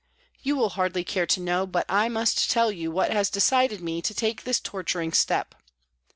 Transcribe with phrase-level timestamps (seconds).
[0.39, 4.01] You will hardly care to knoAv, but I must tell you what has decided me
[4.01, 5.53] to take this torturing step.